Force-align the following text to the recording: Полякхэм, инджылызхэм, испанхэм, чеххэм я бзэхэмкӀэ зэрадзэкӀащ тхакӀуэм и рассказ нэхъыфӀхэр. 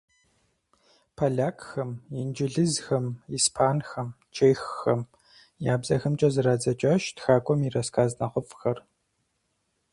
Полякхэм, 1.17 1.91
инджылызхэм, 2.19 3.05
испанхэм, 3.37 4.09
чеххэм 4.35 5.01
я 5.71 5.75
бзэхэмкӀэ 5.81 6.29
зэрадзэкӀащ 6.33 7.03
тхакӀуэм 7.15 7.59
и 7.67 7.69
рассказ 7.75 8.09
нэхъыфӀхэр. 8.19 8.77